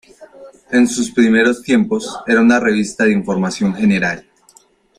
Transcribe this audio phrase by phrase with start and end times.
[0.71, 4.25] En sus primeros tiempos era una revista de información general.